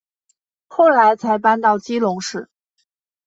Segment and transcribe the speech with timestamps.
[0.65, 2.49] 后来才搬到基隆市。